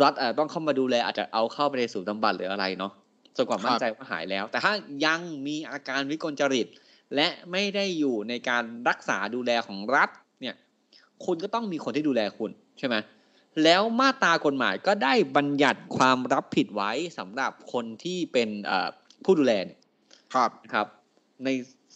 [0.03, 2.91] รัฐอาจจะต้องเข้ามาดูแลอาจจะเอาเข้าไปในศูนย์บำบัดหรืออะไรเนาะ
[3.37, 4.73] จนกว่ามั่นใจว่าหายแล้ว แต่ถ้า
[5.05, 6.67] ยังมีอาการวิกลจริต
[7.15, 10.09] และไม่ได้อยู่ในการรักษาดูแลของรัฐ
[10.41, 10.55] เนี่ย
[11.25, 12.95] คุณก็ต้องมีคนที่ดูแลคุณใช่ไหม
[13.63, 18.89] แล้วมาตรากฎหมายก็ได้บัญญัติความรับผิดไว้สำหรับคนที่เป็นเอ่อ
[19.25, 19.79] ผู้ดูแลเนี่ย
[20.35, 20.87] ครับนะครับ
[21.45, 21.49] ใน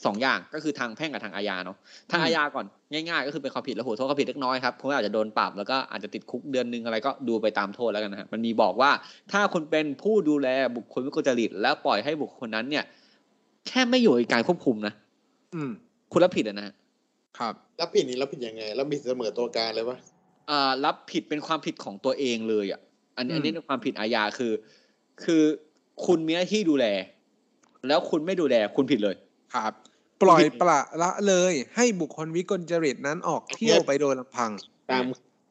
[0.05, 1.77] สองอย่างก็คือทางแพ่งกับทางอาญาเนาะ
[2.11, 8.91] ทางอืมอาญาก่อนง่ายๆ ก็คือเป็นความผิดและหัวโทษก็ผิดเล็กน้อยครับคุณอาจจะโดนปรับแล้วก็อาจจะติดคุกเดือนหนึงอะไรก็ดูไปตามโทษแล้วกันนะฮะมันมีบอกว่า
[9.31, 12.83] ถ้าคุณเป็นผู้ดูแลบุคคลวิกลจริต แล้วปล่อยให้บุคคลนั้นเนี่ย
[13.67, 14.93] แค่ไม่อยู่ในการควบคุมนะ
[15.55, 15.71] อืม
[16.11, 16.73] คุณรับผิดอะนะฮะ
[17.39, 20.14] ครับแล้วผิดนี้แล้วผิดยังไงแล้วผิดเสมอตัวการเลยปะอ่า
[20.85, 22.81] รับผิดเป็นความผิดของตัวเองเลยอะ
[23.17, 24.53] อันนี้อืมอันนี้เป็นความผิดอาญาคือ
[25.23, 25.43] คือ
[26.05, 26.85] คุณมีหน้าที่ดูแล
[27.87, 29.15] แล้วคุณไม่ดูแลคุณผิดเลย
[29.55, 29.73] ครับ
[30.23, 34.51] ปล่อยปละละเลยให้บุคคลวิกลจริตนั้นออกเที่ยวไปโดยลำพัง
[34.91, 35.05] ตาม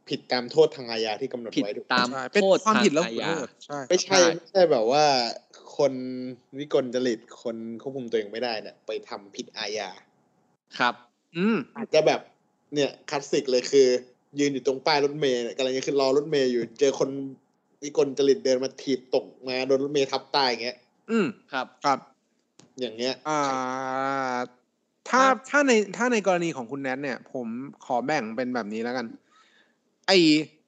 [0.08, 5.04] ผิดตามโทษทางอาญาที่กำหนดผิดไว้ถูกตามใช่เป็นโทษความทางผิดแล้วอาหัวญาโทษใช่ไม่ใช่ใช่ไม่ใช่แบบว่า
[5.76, 5.92] คน
[6.58, 9.90] วิกลจริตคนควบคุมตัวเองไม่ได้เนี่ยไปทำผิดอาญา
[10.78, 10.94] ครับ
[11.36, 12.20] อืมอาจจะแบบ
[12.74, 13.88] เนี่ยคลาสสิกเลยคือ
[14.38, 17.10] ยืนอยู่ตรงป้ายรถเมล์เนี่ยกำลังจะขึ้นรอรถเมล์อยู่ เจอคน
[17.82, 20.76] วิกลจริตเดินมาถีบตกมาโดนรถเมล์ทับตายอย่างเงี้ย
[21.10, 21.98] อืมครับครับ
[22.80, 23.40] อย่างเงี้ย อ่า
[25.08, 27.46] ถ้าครับถ้าในถ้าในกรณีของคุณแนทเนี่ย ผม
[27.84, 29.06] ขอแบ่งเป็นแบบนี้แล้วกัน
[30.06, 30.12] ไอ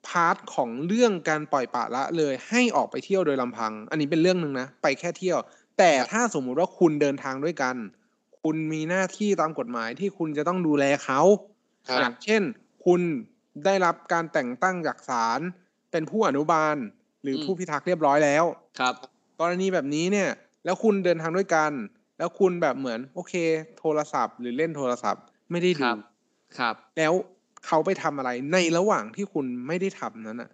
[0.07, 5.39] part ของเรื่องการปล่อยปละละเลยให้ออกไปเที่ยวโดยลำพัง อันนี้เป็นเรื่องหนึ่งนะ ไปแค่เที่ยว
[5.79, 7.77] แต่ถ้าสมมุติว่าคุณเดินทางด้วยกัน
[8.43, 11.21] คุณมีหน้าที่ตามกฎหมายที่คุณจะต้องดูแลเขา
[11.89, 12.43] ครับอย่างเช่น
[12.85, 13.01] คุณ
[13.65, 15.41] ได้รับการแต่งตั้งจากศาล
[15.91, 16.77] เป็นผู้อนุบาล
[17.23, 18.45] หรืออมผู้พิทักษ์เรียบร้อยแล้ว
[18.79, 18.95] ครับ
[19.41, 20.29] กรณีแบบนี้เนี่ย
[20.65, 21.73] แล้วคุณเดินทางด้วยกัน
[22.19, 23.35] แล้วคุณแบบเหมือน โอเค
[23.79, 25.97] โทรศัพท์ หรือเล่นโทรศัพท์ไม่ได้คดูรับ
[26.59, 27.13] ครับ แล้ว
[27.67, 30.51] เขาไปทำอะไรในระหว่างที่คุณไม่ได้ทำนั้นอะ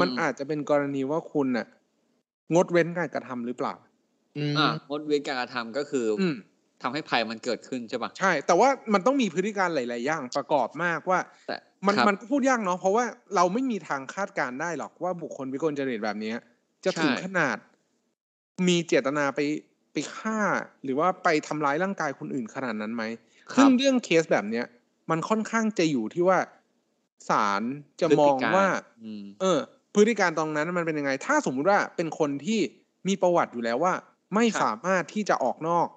[0.00, 1.66] มันอืมอาจจะเป็นกรณีว่าคุณน่ะ
[2.54, 3.74] งดเว้นการกระทำหรือเปล่า
[4.36, 6.34] อืมอ่างดเว้นการกระทำก็คือออืม
[6.82, 13.04] ทำให้ภัยมันเกิดขึ้นใช่ปะใช่ แต่ว่ามันต้องมีพฤติการหลาย ๆ อย่างประกอบมากว่าแต่ มันครับมันก็พูดยากเนาะเพราะว่า
[13.36, 16.36] เราไม่มีทางคาดการณ์ได้หรอกว่าบุคคลวิกลจริตแบบเนี้ย
[16.84, 17.56] จะถึงใช่ขนาด
[18.66, 19.40] มีเจตนาไป
[19.92, 20.38] ไปฆ่า
[20.84, 23.02] หรือว่าไปทำร้ายร่างกายคนอื่นขนาดนั้นไหม
[23.54, 24.66] คซึ่รังบเรื่องเคสแบบเนี้ย
[25.10, 26.38] มันค่อนข้างจะอยู่ที่ว่า
[27.28, 27.62] ศาล
[28.00, 28.66] จะมองพฤติกรว่า
[29.02, 29.58] อืมเออ
[29.94, 32.60] พฤติการตรงนั้นมันเป็นยังไง ถ้าสมมุติว่าเป็นคนที่
[33.08, 33.94] มีประวัติอยู่แล้วว่า
[34.34, 35.88] ไม่ครับสามารถที่จะออกนอก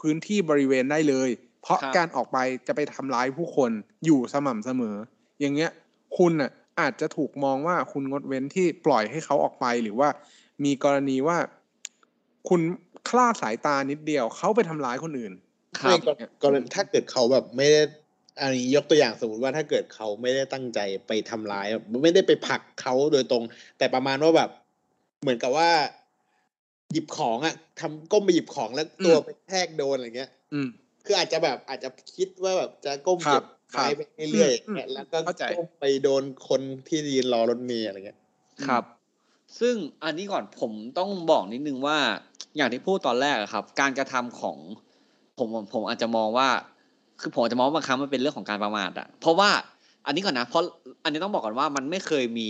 [0.00, 1.30] พื้นที่บริเวณได้เลย
[1.62, 3.70] เพราะครับการออกไปจะไปทำร้ายผู้คน
[4.04, 4.96] อยู่สม่ำเสมอ
[5.40, 5.70] อย่างเงี้ย
[6.18, 10.08] คุณน่ะอาจจะถูกมองว่าคุณงดเว้นที่ปล่อยให้เขาออกไปหรือว่า
[10.64, 11.36] มีกรณีว่า
[12.48, 12.60] คุณ
[13.08, 15.32] คลาดสายตานิดเดียวเขาไปทำร้ายคนอื่น
[15.80, 17.82] ครับไม่กรกรณีถ้าเกิดเขาแบบไม่ได้
[18.40, 23.42] อันนี้ยกตัวอย่างสมมติว่าถ้าเกิดเขาไม่ได้ตั้งใจไปทำร้ายแบบไม่ได้ไปผลักเขาโดยตรง
[23.78, 24.50] แต่ประมาณว่าแบบ
[25.20, 25.70] เหมือนกับว่า
[26.92, 30.68] หยิบของอะทำก้มไปหยิบของแล้วตัวอืมไปแทกโดนอะไรเงี้ย อืม
[31.04, 33.42] คืออาจจะแบบอาจจะคิดว่าแบบจะก้มครัเก็บบ
[33.72, 38.18] ไม้ครับไปเรื่อยอืมๆเนี่ยแล้วก็เข้าใจก้มไปโดนคนที่ยืนรอรถเมล์อะไรเงี้ย
[38.66, 38.84] ครับ
[39.60, 41.98] ซึ่งอันนี้ก่อนผมต้องบอกนิดนึงว่า
[42.56, 44.56] อย่างที่พูดตอนแรกอะครับ การกระทำของ
[45.38, 46.48] ผมผมผมอาจจะมองว่า
[47.20, 49.50] คือผมอาจจะมองว่าบางครั้งมันเป็นเรื่องของการประมาทอะเพราะว่า
[50.06, 50.62] อันนี้ก่อนนะเพราะ
[51.04, 52.48] อันนี้ต้องบอกก่อนว่ามันไม่เคยมี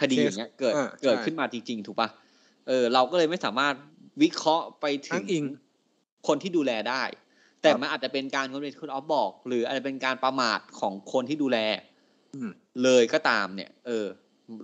[0.00, 2.08] คดีอย่างเงี้ยเกิดอ่าเกิดใช่ขึ้นมาจริง ๆ ถูกปะ
[2.68, 3.74] เออ เราก็เลยไม่สามารถ
[4.22, 5.44] วิเคราะห์ไปถึอ้างงอิง
[6.26, 7.02] คนที่ดูแลได้
[7.62, 11.58] แต่ครับมันอาจจะเป็นการคนเป็นคุณออฟบอก หรืออาจจะเป็นการประมาทของคนที่ดูแล
[12.34, 12.50] อืม
[12.82, 14.06] เลยก็ตามเนี่ย เออ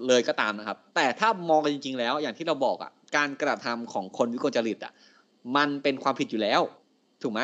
[0.09, 4.93] เลยก็ตามนะครับ แต่ถ้ามองกันจริง ๆ แล้ว อย่างที่เราบอกอะ การกระทำของคนวิกลจริตอะ
[5.57, 6.61] มันเป็นความผิดอยู่แล้ว
[7.23, 7.41] ถูกไหม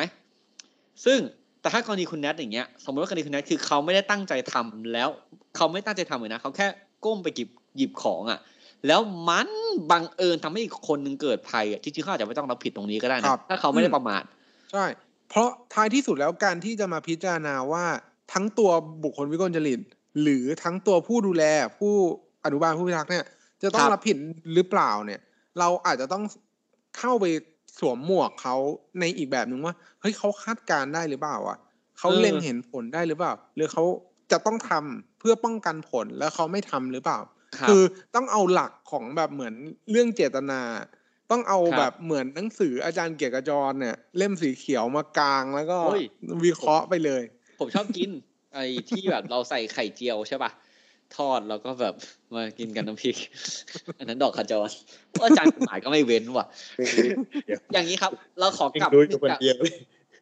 [1.05, 1.19] ซึ่ง
[1.61, 5.09] แต่ถ้ากรณีคุณแนทอย่างเงี้ยสมมติว่ากรณีคุณแนทคือเขาไม่ได้ตั้งใจทำแล้ว
[5.55, 6.67] เขาไม่ตั้งใจทำเลยนะเขาแค่
[7.05, 8.39] ก้มไปหยิบหยิบของอะ
[8.87, 9.49] แล้วมัน
[9.91, 14.23] บังเอิญทำให้อีกคนนึงเกิดภัยอะจริงๆเขาอาจจะไม่ต้องรับผิดตรงนี้ก็ได้คนะรับถ้าเขาไม่ได้อืมประมาท
[14.71, 14.85] ใช่
[15.29, 17.85] เพราะท้ายที่สุดแล้วการที่จะมาพิจารณาว่า
[18.33, 18.71] ทั้งตัว
[19.03, 19.79] บุคคลวิกลจริต
[20.21, 21.43] หรือทั้งตัวผู้ดูแล
[21.77, 21.93] ผู้
[22.45, 23.25] อนุบาลผู้พิทักษ์เนี่ย
[23.63, 24.17] จะต้อคงรับรับผิด
[24.53, 25.21] หรือเปล่าเนี่ย
[25.59, 26.23] เราอาจจะต้อง
[26.97, 27.25] เข้าไป
[27.79, 28.55] สวมหมวกเขา
[28.99, 31.57] ในอีกแบบหนึ่งว่าเฮ้ยเขาคาดการณ์ได้หรือเปล่าอะ
[31.99, 33.83] เขาเออเล็งเห็นผลได้หรือเปล่า หรือเขา
[34.31, 37.19] จะต้องทำเพื่อป้องกันผลแล้วเขาไม่ทำหรือเปล่า
[37.59, 37.83] ครับคือ
[38.15, 39.53] ต้องเอาหลักของแบบเหมือน
[39.91, 40.61] เรื่องเจตนา
[41.31, 46.03] ต้องเอาครับแบบเหมือนหนังสืออาจารย์เกียรติกระจรเนี่ย เล่มสีเขียวมากลางแล้วก็โอ้ย
[46.45, 47.23] วิเคราะห์ไปเลย
[47.59, 48.09] ผมชอบกิน
[48.53, 50.51] ไอ้ที่แบบเราใส่ไข่เจียวใช่ป่ะ
[51.17, 51.93] ทอดแล้วก็แบบ
[52.33, 53.15] มากินกันน้ำพริก
[53.99, 54.69] อันนั้นดอกขจร
[55.19, 56.45] ว่าอาจารย์กฎหมายก็ไม่เว้นว่ะ
[57.73, 59.73] อย่างนี้ครับ เราขอกลับดูนิดอยู่นึงคนครับเดียวเลย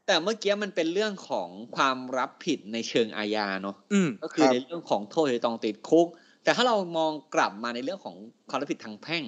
[0.07, 6.07] แต่เมื่อกี้มันเป็นเรื่องของความรับผิดในเชิงอาญาเนาะอืมก็คือรับในเรื่องของโทษที่ต้องติดคุก
[6.43, 8.15] แต่ถ้าเรามองกลับมาในเรื่องของ
[8.49, 9.23] ความรับผิดทางแพ่ง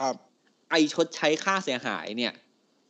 [0.00, 0.14] ครับ
[0.70, 2.32] ไอชดใช้ค่าเสียหายเนี่ย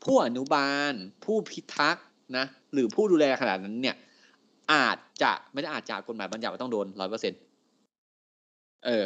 [0.05, 0.93] ผู้อนุบาล
[1.25, 2.05] ผู้พิทักษ์
[2.37, 3.97] นะ หรือผู้ดูแลขนาดนั้นเนี่ย
[4.73, 7.33] อาจจะไม่ได้อาจจะกฎหมายบัญญัติว่าต้องโดนร้อยเปอร์เซ็น
[8.87, 9.05] เออ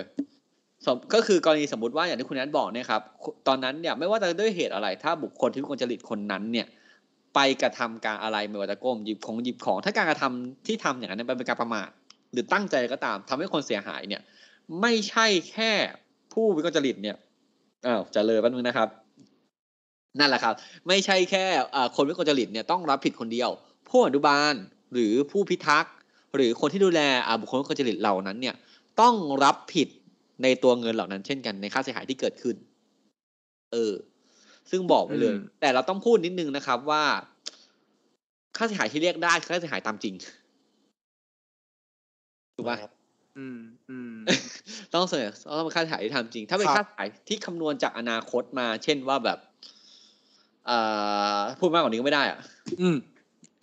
[0.85, 3.03] สมก็คือกรณีสมมติว่าอย่างที่คุณนัทบอกเนี่ยครับ
[3.47, 6.67] ตอนนั้นเนี่ยไม่ว่าจะด้วยเหตุอะไร ถ้าบุคคลที่วิกลจริตคนนั้นเนี่ย
[7.35, 11.89] ไปกระทำการอะไรไม่ว่าจะก้มหยิบของหยิบของ ถ้าการกระทำที่ทำอย่างนั้นเป็นการประมาท
[12.33, 14.23] หรือตั้งใจก็ตามทำให้คนเสียหายเนี่ย
[14.81, 15.73] ไม่ใช่แค่
[16.33, 17.17] ผู้วิกลจริตเนี่ย
[17.87, 18.89] อ้าวเจะเลยแป๊บนึงนะครับ
[20.19, 20.55] นั่นแหละครับ
[20.89, 23.51] ไม่ใช่แค่อ่าคนวิกลจริตเนี่ยต้องรับผิดคนเดียว
[23.89, 24.55] ผู้อนุบาล
[24.93, 25.95] หรือผู้พิทักษ์
[26.35, 28.55] หรือคนที่ดูแลอ่าบุคคลวิกลจริตเหล่านั้นเนี่ย
[29.01, 29.15] ต้อง
[29.45, 29.89] รับผิด
[30.43, 32.57] ในตัวเงินเหล่านั้นเช่นกันในค่าเสียหายที่เกิดขึ้น
[33.73, 33.95] เออ
[34.71, 37.03] ซึ่งบอกไว้เลยอืมแต่เราต้องพูดนิดนึงนะครับว่า
[38.57, 40.15] ค่าเสียหายที่เรียกได้คือค่าเสียหายตามจริง
[42.57, 42.77] ถูกปะ
[43.39, 43.59] อืม
[43.91, 44.15] อืม
[44.95, 49.39] ต้องเสนอต้องเป็นค่าเสียหายที่ทำจริง ถ้าเป็นครับค่าเสียหายที่คำนวณจากอนาคตมา เช่นว่าแบบ
[50.67, 50.79] เอ่
[51.37, 52.39] อพูดมากกว่านี้ก็ไม่ได้อะ
[52.81, 52.97] อืม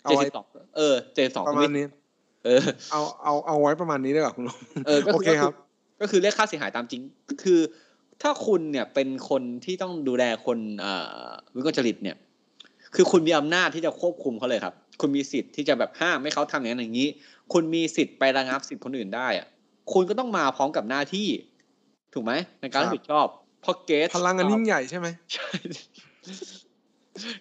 [0.02, 1.84] เอาเจ็ดไว้สิบสองเออเจ็ดสองประมาณนี้
[2.44, 2.60] เออ
[2.92, 4.56] เอาเอาเอาไว้ประมาณนี้ได้ก่อนคุณลุง
[4.86, 5.54] เออก็โอเคครับ
[6.00, 7.02] ก็คือเรียกค่าเสียหายตามจริง
[7.42, 7.60] คือ
[8.22, 12.16] ถ้าคุณเนี่ยเป็นคนที่ต้องดูแลคนเอ่อวิกลจริตเนี่ย
[12.94, 17.08] คือคุณมีอำนาจที่จะควบคุมเขาเลยครับ คุณมีสิทธิ์ที่จะแบบห้ามไม่เขาทำอย่างนั้นอย่างนี้
[17.52, 19.46] คุณมีสิทธิ์ไประงับสิทธิ์คนอื่นได้อะ
[19.92, 21.28] คุณก็ต้องมาพร้อมกับหน้าที่
[22.14, 23.26] ถูกไหมในการรับผิดชอบ
[23.62, 25.48] เพราะเกสพลังอันยิ่งใหญ่ใช่ไหมใช่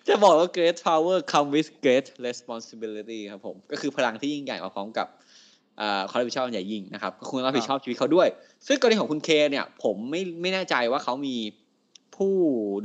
[0.07, 5.07] จะบอกว่า great power come with great responsibility ครับผม ก็คือพลังที่ยิ่งใหญ่มาพร้อมกับ
[5.77, 8.27] เอ่อความรับผิดชอบอันใหญ่ยิ่งนะครับก็คุณต้องรับผิดชอบชีวิตเขาด้วย
[8.67, 11.35] ซึ่งกรณีของคุณเคเนี่ย ผมไม่ไม่แน่ใจว่าเขามี
[12.15, 12.33] ผู้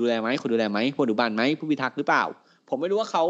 [0.00, 2.24] ดูแลไหมคนดูแลไหมผู้ดูบ้านไหมผู้พิทักษ์หรือเปล่า
[2.68, 3.24] ผมไม่รู้ว่าเขา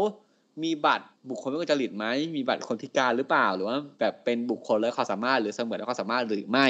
[0.63, 6.67] มีบัตรบุคคลไม่กจริตไหมมีบัตรคนพิการหรือเปล่า หรือว่าแบบเป็นบุคคลและความสามารถหรือเสมือนและความสามารถหรือไม่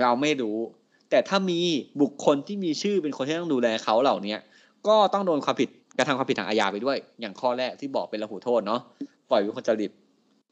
[0.00, 0.58] เราไม่รู้
[1.10, 1.60] แต่ถ้ามี
[2.02, 4.40] บุคคลที่มีชื่อเป็นคนที่ต้องดูแลเขาเหล่าเนี้ย
[4.88, 5.68] ก็ต้องโดนความผิด
[5.98, 8.80] กระทำความผิดทางอาญาไปด้วย อย่างข้อแรกที่บอกเป็นระหูโทษเนาะ
[9.30, 9.90] ปล่อยวิคนจริต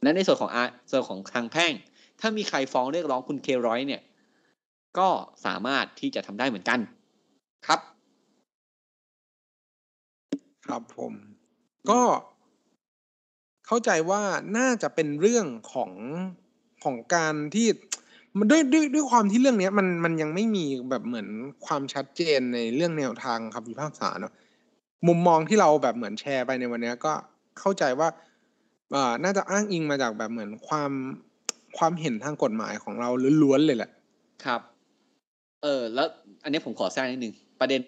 [0.02, 1.72] และในส่วนของอาส่วนของทางแพ่ง
[2.20, 4.02] ถ้ามีใครฟ้องเรียกร้องคุณเคร้อยเนี่ย
[4.98, 5.08] ก็
[5.44, 6.78] สามารถที่จะทำได้เหมือนกัน
[7.66, 7.80] ครับ
[10.66, 11.12] ครับผม
[11.90, 12.00] ก็
[13.66, 14.22] เข้าใจว่า
[14.58, 15.90] น่าจะเป็นเรื่องของ
[16.84, 17.68] ของการที่
[18.38, 21.28] มันด้วยด้วยด้วยความที่เรื่องเนี้ยมันมันยังไม่มีแบบเหมือน
[21.66, 24.32] ความชัดเจนในเรื่องแนวทางคำพิพากษาเนาะ
[25.06, 27.12] มุมมองที่เราแบบเหมือนแชร์ไปในวันนี้ก็
[27.58, 28.08] เข้าใจว่า
[28.94, 30.92] อ่าน่าจะอ้างอิงมาจากแบบเหมือนความ
[31.78, 33.10] ความเห็นทางกฎหมายของเรา
[33.42, 33.90] ล้วนๆเลยแหละ
[34.44, 34.60] ครับ
[35.62, 36.08] เออ แล้ว
[36.42, 37.80] อันนี้ผมขอแทรกนิดนึงประเด็น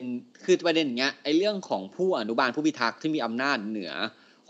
[0.45, 3.93] คือประเด็นอย่างเงี้ยไอเรื่องของผู้อนุบาลผู้พิทักษ์ที่มีอำนาจเหนือ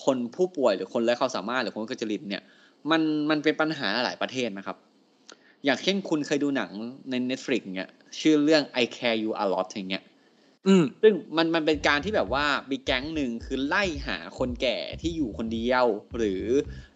[0.05, 2.43] คนผู้ป่วยหรือคนไร้ความสามารถหรือคนกระจริตเนี่ย
[2.91, 4.77] มันมันเป็นปัญหาหลายประเทศนะครับ
[5.65, 6.71] อย่างเช่นคุณเคยดูหนัง
[7.11, 10.05] ใน Netflix เงี้ยชื่อเรื่อง I Care You A Lot อย่างเงี้ย
[10.67, 16.45] อืมซึ่งมันมันเป็นการที่แบบว่ามีแก๊งหนึ่งคือไล่หาคนแก่ที่อยู่คนเดียว หรือ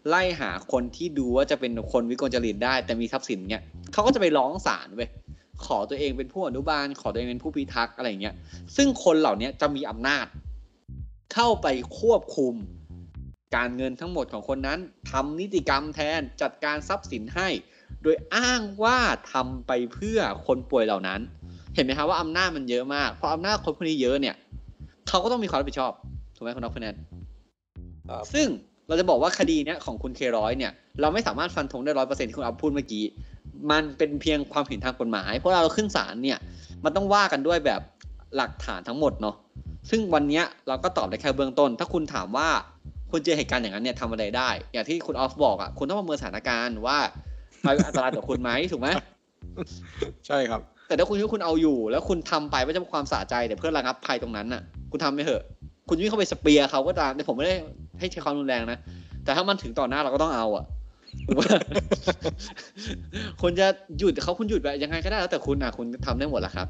[0.08, 3.62] ไล่หาคนที่ดูว่าจะเป็นคนวิกลจริตได้ แต่มีทรัพย์สินเนี้ย
[3.92, 5.10] เขาก็จะไปร้องศาลเว้ย
[5.64, 8.34] ขอตัวเองเป็นผู้อนุบาล ขอตัวเองเป็นผู้พิทักษ์อะไรเงี้ย
[8.76, 10.26] ซึ่งคนเหล่านี้จะมีอำนาจ
[11.34, 11.66] เข้าไป
[12.00, 12.54] ควบคุม
[13.56, 14.78] การเงินทั้งหมดของคนนั้น
[15.10, 17.48] ทำนิติกรรมแทนจัดการทรัพย์สินให้
[18.02, 18.98] โดยอ้างว่า
[19.32, 21.20] ทำไปเพื่อคนป่วยเหล่านั้น
[21.74, 24.34] เห็นไหมครับว่าอำนาจมันเยอะมากพออำนาจคนพวกนี้เยอะเนี่ย
[25.08, 25.92] เขาก็ต้องมีความรับผิดชอบ
[26.36, 26.96] ถูกไหมคุณน็อกคุณแนน
[28.08, 28.46] ครับซึ่ง
[28.88, 33.04] เราจะบอกว่าคดีเนี้ยของคุณเคร้อยเนี่ยเราไม่สามารถฟันธงได้ร้อยเปอร์เซ็นที่คุณอัพพูดเมื่อกี้
[33.70, 36.38] มันเป็นเพียงความเห็นทางกฎหมาย เพราะเราขึ้นศาลเนี่ย
[36.84, 37.80] มันต้องว่ากันด้วยแบบ
[38.36, 39.36] หลักฐานทั้งหมดเนาะ
[39.90, 42.48] ซึ่งวันเนี้ยเราก็ตอบได้แค่เบื้องต้น ถ้าคุณถามว่า
[43.12, 46.98] คุณเจอเหตุการณ์อย่างนั้นเนี่ยทำอะไรได้ อย่างที่คุณออฟบอกอะคุณต้องประเมินสถานการณ์ว่า
[47.64, 48.88] มันอันตรายต่อคุณไหมถูกไหม
[50.26, 55.42] ใช่ครับ แต่ถ้าคุณคิดว่าคุณเอาอยู่ แล้วคุณทำไปไม่ใช่ความสะใจแต่เพื่อระงับภัยตรงนั้นน่ะ คุณทำไม่เถอะ
[55.88, 57.54] คุณวิ่งเข้าไปสเปียร์เขาก็ตามแต่ผมไม่ได้
[57.98, 58.78] ให้ใช้ความรุนแรงนะ
[59.24, 60.64] แต่ถ้ามันถึงต่อหน้าเราก็ต้องเอาอะ
[61.26, 61.60] ถูกปะ
[63.42, 63.66] คุณจะ
[63.98, 66.68] หยุดเขาคุณหยุดแบบยังไงก็ได้แล้วแต่คุณอะคุณทำได้หมดแหละครับ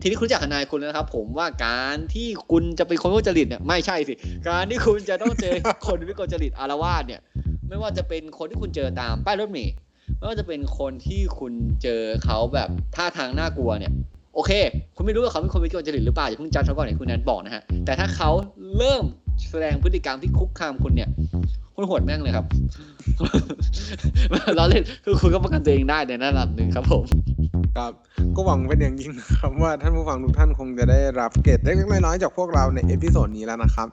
[0.00, 4.14] ทีนี้คุณจักทนายคุณแล้วนะครับ ผมว่าการที่คุณจะเป็นคนวิกลจริตเนี่ยไม่ใช่สิ
[4.48, 5.54] การที่คุณจะต้องเจอ
[5.86, 7.20] คนวิกลจริตอารวาสเนี่ย
[7.68, 9.74] ไม่ว่าจะเป็นคนที่คุณเจอตามป้ายรถเมล์
[10.18, 13.92] ไม่ว่าจะเป็นคนที่คุณเจอเขาแบบท่าทางน่ากลัวเนี่ย
[14.34, 14.52] โอเค
[14.96, 18.30] คุณไม่รู้ว่าเขาเป็นคนวิกลจริตหรือเปล่าอย่าเพิ่งจัดเขาก่อนอย่างคุณแนทบอกนะฮะแต่ถ้าเขา
[18.76, 19.04] เริ่ม
[19.50, 21.08] แสดงพฤติกรรมที่คุกคามคุณเนี่ย
[21.74, 22.46] คุณโหดแม่งเลยครับ
[24.56, 27.04] เราเล่นคือคุณก็ป้องกันตัวเองได้ในระดับหนึ่งครับผม
[27.76, 27.92] ครับ
[28.36, 33.88] ก็หวังเป็นอย่างยิ่งนะครับว่าท่านผู้ฟังทุกท่านคงจะได้รับเกร็ดเล็กๆน้อยๆจากพวกเราใน episode นี้แล้วนะครับ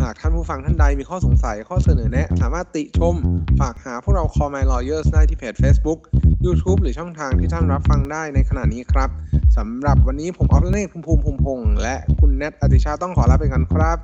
[0.00, 3.14] หากท่านผู้ฟังท่านใดมีข้อสงสัยข้อเสนอแนะ สามารถติชม
[3.60, 5.98] ฝากหาพวกเรา Call My Lawyers ได้ที่เพจ Facebook
[6.46, 9.10] YouTube หรือช่องทางที่ท่านรับฟังได้ในขณะนี้ครับ
[9.56, 13.98] สำหรับวันนี้ผมออฟเลนภูมิภูมิภูมิพงษ์และคุณแนทอติชาต้องขอลาไปกันครับ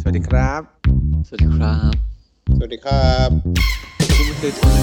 [0.00, 0.60] สวัสดีครับ
[1.26, 1.92] สวัสดีครับ
[2.56, 3.28] สวัสดีครับ
[4.16, 4.74] คุณไม่เคยทุน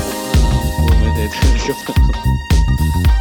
[0.86, 1.73] คุณไม่เคยทุนครั
[3.17, 3.21] บ